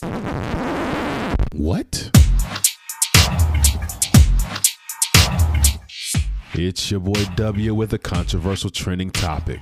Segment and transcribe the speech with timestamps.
[0.00, 2.10] What?
[6.54, 9.60] It's your boy W with a controversial trending topic.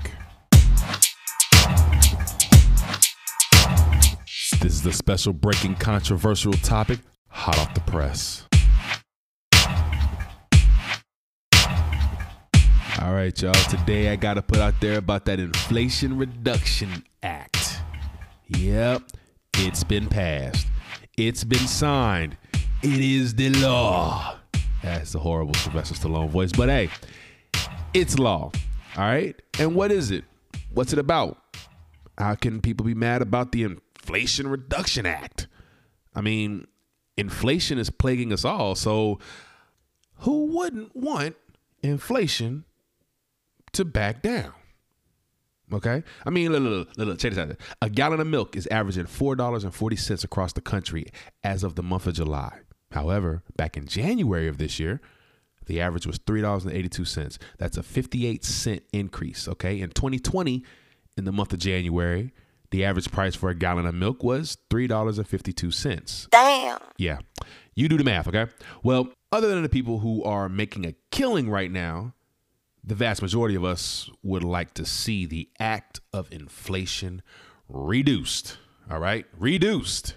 [4.61, 8.47] This is the special breaking controversial topic, hot off the press.
[13.01, 13.55] All right, y'all.
[13.71, 17.80] Today I got to put out there about that Inflation Reduction Act.
[18.48, 19.03] Yep,
[19.59, 20.66] it's been passed.
[21.16, 22.37] It's been signed.
[22.83, 24.38] It is the law.
[24.82, 26.91] That's a horrible Sylvester Stallone voice, but hey,
[27.95, 28.52] it's law.
[28.96, 29.41] All right.
[29.59, 30.24] And what is it?
[30.73, 31.38] What's it about?
[32.19, 35.48] How can people be mad about the Inflation Reduction Act?
[36.15, 36.66] I mean,
[37.16, 38.74] inflation is plaguing us all.
[38.74, 39.18] So
[40.20, 41.37] who wouldn't want
[41.82, 42.65] inflation
[43.73, 44.52] to back down?
[45.73, 46.02] Okay.
[46.25, 47.56] I mean, look, look, look, look, check this out.
[47.83, 51.07] A gallon of milk is averaging $4.40 across the country
[51.43, 52.60] as of the month of July.
[52.93, 55.01] However, back in January of this year,
[55.66, 57.38] the average was $3.82.
[57.59, 59.49] That's a 58 cent increase.
[59.49, 59.80] Okay.
[59.80, 60.65] In 2020,
[61.16, 62.32] in the month of January,
[62.71, 66.28] the average price for a gallon of milk was $3.52.
[66.30, 66.78] Damn.
[66.96, 67.19] Yeah.
[67.74, 68.46] You do the math, okay?
[68.82, 72.14] Well, other than the people who are making a killing right now,
[72.86, 77.20] the vast majority of us would like to see the act of inflation
[77.68, 78.58] reduced.
[78.88, 79.26] All right?
[79.36, 80.14] Reduced.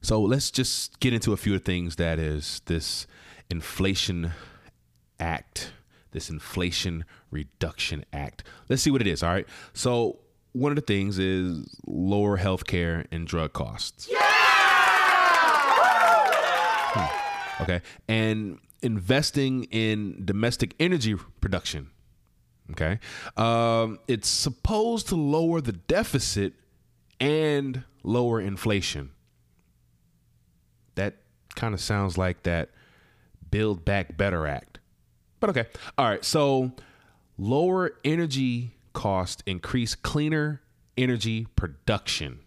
[0.00, 3.08] So let's just get into a few things that is this
[3.50, 4.32] inflation
[5.18, 5.72] act,
[6.12, 8.44] this inflation reduction act.
[8.68, 9.48] Let's see what it is, all right?
[9.72, 10.20] So
[10.52, 14.08] one of the things is lower healthcare and drug costs.
[16.92, 17.62] Hmm.
[17.62, 17.80] Okay.
[18.06, 21.90] And investing in domestic energy production.
[22.72, 22.98] Okay.
[23.36, 26.54] Um, it's supposed to lower the deficit
[27.20, 29.10] and lower inflation.
[30.94, 31.16] That
[31.54, 32.70] kind of sounds like that
[33.50, 34.78] Build Back Better Act.
[35.40, 35.66] But okay.
[35.98, 36.24] All right.
[36.24, 36.72] So
[37.36, 40.62] lower energy cost, increase cleaner
[40.96, 42.40] energy production,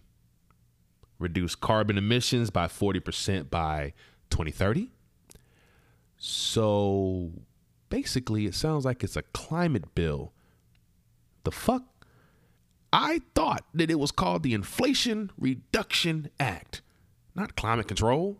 [1.18, 3.92] reduce carbon emissions by 40% by
[4.30, 4.90] 2030.
[6.16, 7.30] So
[7.88, 10.32] basically, it sounds like it's a climate bill.
[11.44, 11.84] The fuck?
[12.92, 16.82] I thought that it was called the Inflation Reduction Act,
[17.34, 18.38] not climate control.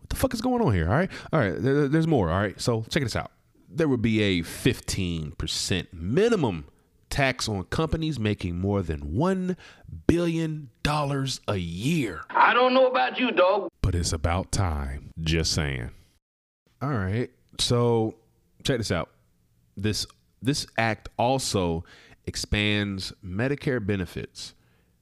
[0.00, 0.88] What the fuck is going on here?
[0.88, 1.10] All right.
[1.32, 1.60] All right.
[1.60, 2.30] There, there's more.
[2.30, 2.60] All right.
[2.60, 3.32] So check this out.
[3.68, 6.66] There would be a 15% minimum
[7.10, 9.56] tax on companies making more than $1
[10.06, 10.70] billion
[11.48, 12.22] a year.
[12.30, 13.68] I don't know about you, dog.
[13.82, 15.10] But it's about time.
[15.20, 15.90] Just saying.
[16.80, 17.30] All right.
[17.58, 18.14] So
[18.68, 19.10] check this out.
[19.76, 20.06] This
[20.42, 21.84] this act also
[22.26, 24.54] expands Medicare benefits,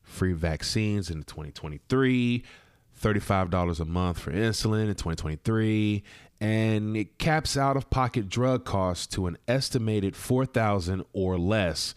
[0.03, 2.44] free vaccines in 2023,
[3.03, 6.03] $35 a month for insulin in 2023,
[6.41, 11.94] and it caps out of pocket drug costs to an estimated 4000 or less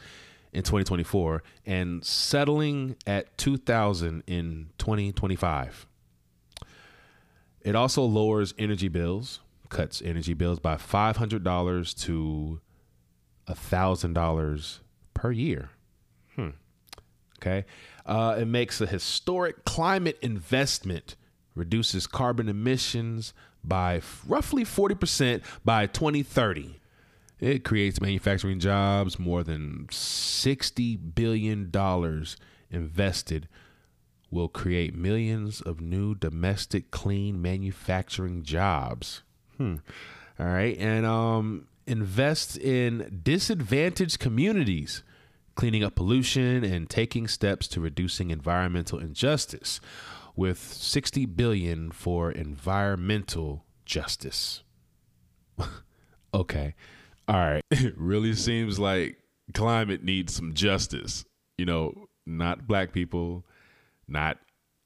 [0.52, 5.86] in 2024 and settling at 2000 in 2025.
[7.62, 12.62] It also lowers energy bills, cuts energy bills by $500 to
[13.48, 14.80] $1,000
[15.14, 15.70] per year.
[16.36, 16.50] Hmm.
[17.38, 17.66] Okay.
[18.06, 21.16] Uh, it makes a historic climate investment,
[21.56, 26.80] reduces carbon emissions by f- roughly 40% by 2030.
[27.40, 31.72] It creates manufacturing jobs, more than $60 billion
[32.70, 33.48] invested
[34.32, 39.24] will create millions of new domestic clean manufacturing jobs.
[39.60, 39.76] Hmm.
[40.40, 40.78] All right.
[40.80, 45.04] And um, invest in disadvantaged communities,
[45.56, 49.82] cleaning up pollution and taking steps to reducing environmental injustice
[50.36, 54.64] with 60 billion for environmental justice.
[56.34, 56.76] okay.
[57.28, 57.62] All right.
[57.72, 59.18] It really seems like
[59.54, 61.26] climate needs some justice.
[61.58, 63.46] You know, not black people,
[64.08, 64.38] not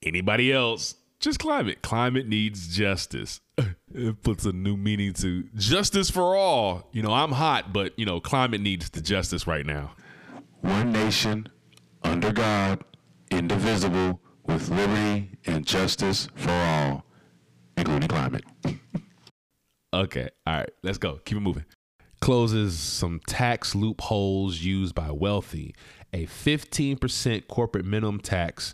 [0.01, 1.81] anybody else, just climate.
[1.81, 3.39] Climate needs justice.
[3.93, 6.89] it puts a new meaning to justice for all.
[6.91, 9.91] You know, I'm hot, but you know, climate needs the justice right now.
[10.61, 11.47] One nation,
[12.03, 12.83] under God,
[13.31, 17.05] indivisible, with liberty and justice for all,
[17.77, 18.43] including climate.
[19.93, 20.27] Okay.
[20.47, 20.71] All right.
[20.81, 21.19] Let's go.
[21.23, 21.65] Keep it moving.
[22.19, 25.75] Closes some tax loopholes used by wealthy.
[26.13, 28.73] A 15% corporate minimum tax,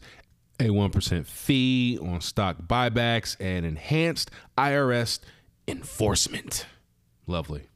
[0.59, 5.19] a 1% fee on stock buybacks, and enhanced IRS
[5.67, 6.65] enforcement.
[7.27, 7.69] Lovely.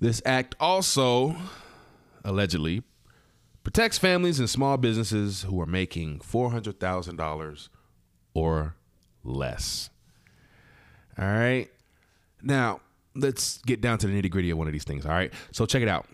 [0.00, 1.36] This act also,
[2.24, 2.82] allegedly,
[3.62, 7.68] protects families and small businesses who are making $400,000
[8.34, 8.76] or
[9.24, 9.90] less.
[11.18, 11.68] All right.
[12.42, 12.80] Now,
[13.14, 15.06] let's get down to the nitty gritty of one of these things.
[15.06, 15.32] All right.
[15.52, 16.06] So, check it out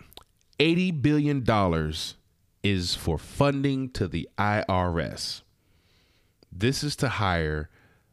[0.59, 1.93] $80 billion
[2.63, 5.41] is for funding to the IRS.
[6.51, 7.69] This is to hire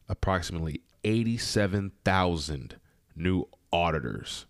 [0.07, 2.75] approximately 87,000
[3.15, 4.45] new auditors.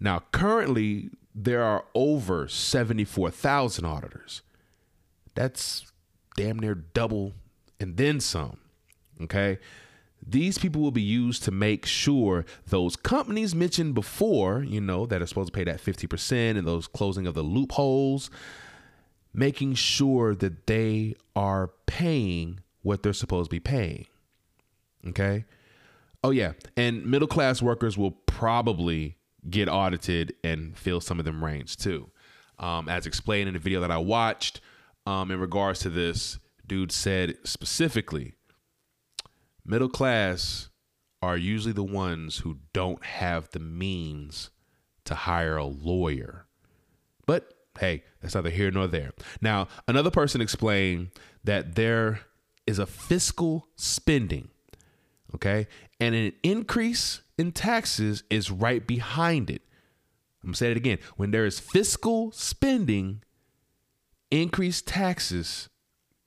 [0.00, 4.42] Now, currently, there are over 74,000 auditors.
[5.34, 5.86] That's
[6.36, 7.32] damn near double
[7.80, 8.58] and then some.
[9.22, 9.58] Okay.
[10.26, 15.22] These people will be used to make sure those companies mentioned before, you know, that
[15.22, 18.30] are supposed to pay that 50% and those closing of the loopholes,
[19.32, 24.06] making sure that they are paying what they're supposed to be paying.
[25.08, 25.44] Okay.
[26.22, 26.52] Oh, yeah.
[26.76, 29.16] And middle class workers will probably
[29.50, 32.08] get audited and feel some of them reins too.
[32.60, 34.60] Um, as explained in the video that I watched
[35.04, 38.34] um, in regards to this, dude said specifically
[39.64, 40.68] middle class
[41.22, 44.50] are usually the ones who don't have the means
[45.06, 46.46] to hire a lawyer.
[47.26, 49.10] But hey, that's neither here nor there.
[49.40, 51.10] Now, another person explained
[51.42, 52.20] that there
[52.66, 54.48] is a fiscal spending,
[55.34, 55.68] okay?
[56.00, 59.62] And an increase in taxes is right behind it.
[60.42, 60.98] I'm gonna say it again.
[61.16, 63.22] When there is fiscal spending,
[64.30, 65.68] increased taxes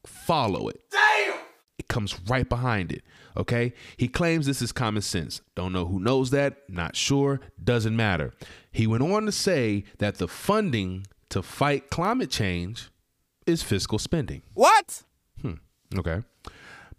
[0.05, 0.81] follow it.
[0.91, 1.39] Damn!
[1.77, 3.03] It comes right behind it.
[3.37, 3.73] Okay?
[3.95, 5.41] He claims this is common sense.
[5.55, 8.33] Don't know who knows that, not sure, doesn't matter.
[8.71, 12.89] He went on to say that the funding to fight climate change
[13.45, 14.41] is fiscal spending.
[14.53, 15.03] What?
[15.97, 16.23] Okay.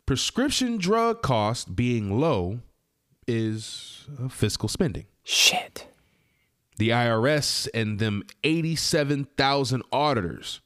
[0.06, 2.60] Prescription drug cost being low
[3.26, 5.06] is uh, fiscal spending.
[5.22, 5.86] Shit.
[6.78, 10.60] The IRS and them 87,000 auditors,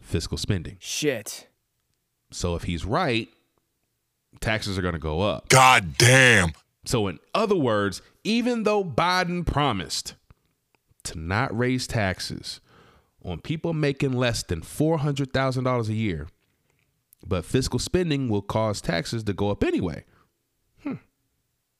[0.00, 0.78] fiscal spending.
[0.80, 1.46] Shit.
[2.32, 3.28] So if he's right,
[4.40, 5.48] taxes are going to go up.
[5.48, 6.52] God damn.
[6.84, 10.14] So, in other words, even though Biden promised
[11.04, 12.60] to not raise taxes
[13.22, 16.26] on people making less than $400,000 a year,
[17.26, 20.04] but fiscal spending will cause taxes to go up anyway.
[20.82, 20.94] Hmm.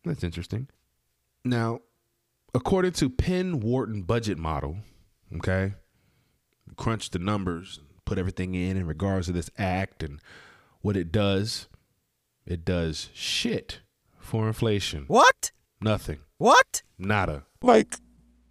[0.05, 0.69] That's interesting.
[1.45, 1.81] Now,
[2.55, 4.79] according to Penn Wharton budget model,
[5.37, 5.75] okay,
[6.77, 10.21] crunch the numbers, put everything in in regards to this act and
[10.81, 11.69] what it does.
[12.47, 13.81] It does shit
[14.19, 15.05] for inflation.
[15.07, 15.53] What?
[15.81, 16.19] Nothing.
[16.39, 16.83] What?
[16.99, 17.45] Nada.
[17.63, 17.97] Like,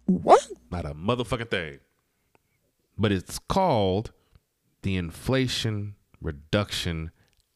[0.06, 0.48] what?
[0.70, 1.78] Not a motherfucking thing.
[2.96, 4.12] But it's called
[4.82, 7.10] the Inflation Reduction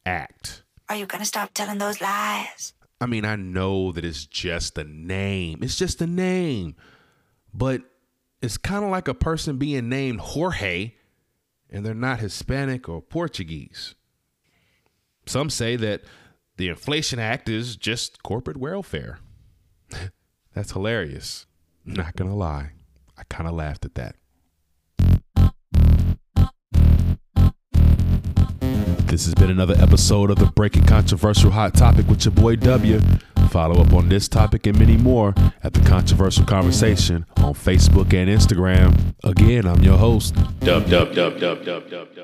[0.05, 0.63] Act.
[0.89, 2.73] Are you gonna stop telling those lies?
[3.01, 5.59] I mean, I know that it's just a name.
[5.61, 6.75] It's just a name.
[7.53, 7.81] But
[8.41, 10.93] it's kind of like a person being named Jorge
[11.69, 13.95] and they're not Hispanic or Portuguese.
[15.25, 16.03] Some say that
[16.57, 19.19] the Inflation Act is just corporate welfare.
[20.53, 21.47] That's hilarious.
[21.83, 22.71] Not gonna lie,
[23.17, 24.15] I kind of laughed at that.
[29.07, 32.99] This has been another episode of the Breaking Controversial Hot Topic with your boy W.
[33.49, 38.29] Follow up on this topic and many more at the Controversial Conversation on Facebook and
[38.29, 39.15] Instagram.
[39.23, 42.14] Again, I'm your host, Dub Dub Dub Dub Dub Dub.